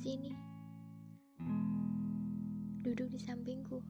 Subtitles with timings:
[0.00, 0.32] Sini,
[2.80, 3.84] duduk di sampingku.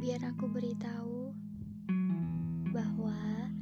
[0.00, 1.28] Biar aku beritahu
[2.72, 3.52] bahwa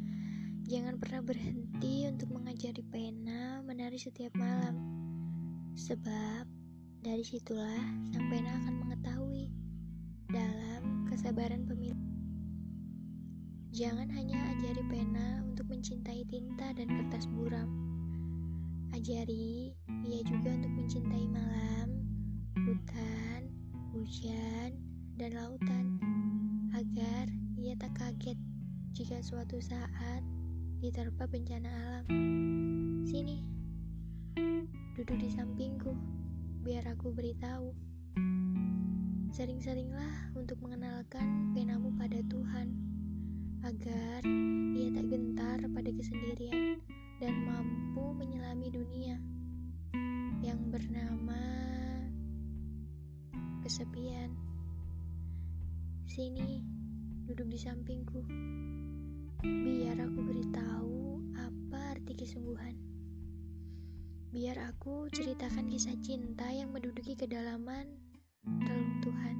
[0.71, 4.79] jangan pernah berhenti untuk mengajari pena menari setiap malam.
[5.75, 6.47] Sebab
[7.03, 9.51] dari situlah sang pena akan mengetahui
[10.31, 11.99] dalam kesabaran pemilik.
[13.75, 17.90] Jangan hanya ajari pena untuk mencintai tinta dan kertas buram
[18.91, 19.73] Ajari
[20.05, 21.89] ia juga untuk mencintai malam,
[22.67, 23.47] hutan,
[23.95, 24.75] hujan,
[25.15, 25.97] dan lautan
[26.75, 28.37] agar ia tak kaget
[28.93, 30.21] jika suatu saat
[30.85, 32.05] diterpa bencana alam.
[33.07, 33.41] Sini,
[34.99, 35.95] duduk di sampingku,
[36.67, 37.73] biar aku beritahu.
[39.31, 42.69] Sering-seringlah untuk mengenalkan penamu pada Tuhan,
[43.65, 44.21] agar
[44.77, 46.60] ia tak gentar pada kesendirian
[47.21, 49.21] dan mampu menyelami dunia
[50.41, 51.37] yang bernama
[53.61, 54.33] kesepian.
[56.09, 56.65] Sini,
[57.29, 58.25] duduk di sampingku.
[59.45, 62.75] Biar aku beritahu apa arti kesungguhan.
[64.33, 67.85] Biar aku ceritakan kisah cinta yang menduduki kedalaman
[68.65, 69.37] relung Tuhan.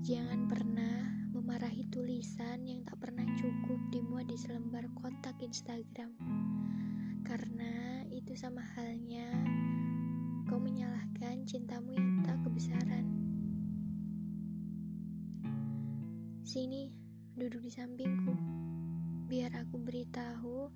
[0.00, 3.13] Jangan pernah memarahi tulisan yang tak pernah
[5.54, 6.10] Instagram.
[7.22, 9.30] Karena itu sama halnya
[10.50, 13.06] kau menyalahkan cintamu yang tak kebesaran.
[16.42, 16.90] Sini,
[17.38, 18.34] duduk di sampingku.
[19.30, 20.74] Biar aku beritahu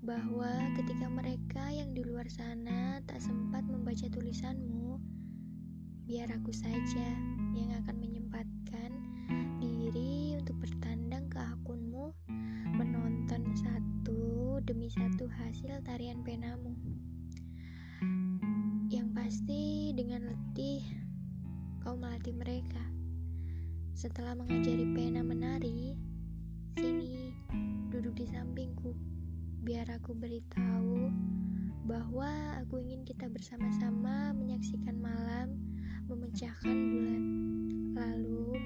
[0.00, 5.04] bahwa ketika mereka yang di luar sana tak sempat membaca tulisanmu,
[6.08, 7.12] biar aku saja
[7.52, 8.63] yang akan menyempatkan
[15.84, 16.72] tarian penamu.
[18.88, 20.80] Yang pasti dengan letih
[21.84, 22.80] kau melatih mereka.
[23.92, 25.92] Setelah mengajari pena menari,
[26.80, 27.36] sini
[27.92, 28.96] duduk di sampingku,
[29.60, 31.12] biar aku beritahu
[31.84, 32.32] bahwa
[32.64, 35.52] aku ingin kita bersama-sama menyaksikan malam
[36.08, 37.22] memecahkan bulan,
[37.92, 38.56] lalu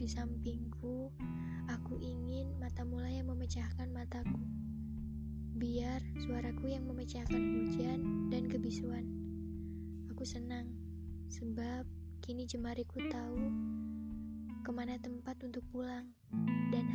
[0.00, 1.12] di sampingku,
[1.68, 4.40] aku ingin mata mulai yang memecahkan mataku.
[5.60, 9.04] Biar suaraku yang memecahkan hujan dan kebisuan.
[10.08, 10.72] Aku senang,
[11.28, 11.84] sebab
[12.24, 13.44] kini jemariku tahu
[14.64, 16.08] ke mana tempat untuk pulang,
[16.72, 16.88] dan